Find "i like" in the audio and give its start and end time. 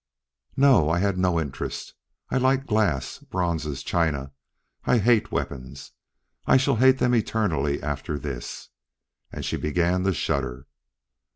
2.31-2.65